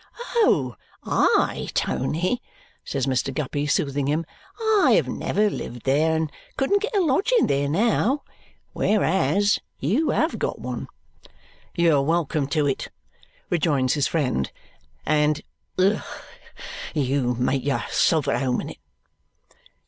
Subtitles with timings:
[0.33, 0.77] "Oh!
[1.03, 2.41] I, Tony!"
[2.83, 3.31] says Mr.
[3.31, 4.25] Guppy, soothing him.
[4.59, 8.23] "I have never lived there and couldn't get a lodging there now,
[8.73, 10.87] whereas you have got one."
[11.75, 12.89] "You are welcome to it,"
[13.51, 14.51] rejoins his friend,
[15.05, 15.43] "and
[15.77, 16.01] ugh!
[16.95, 18.77] you may make yourself at home in it."